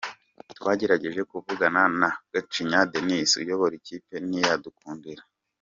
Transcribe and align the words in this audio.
Twagerageje 0.57 1.21
kuvugana 1.31 1.81
na 1.99 2.09
Gacinya 2.33 2.79
Denis 2.91 3.31
uyobora 3.43 3.73
iyi 3.75 3.85
kipe 3.87 4.15
ntibyadukundira. 4.27 5.23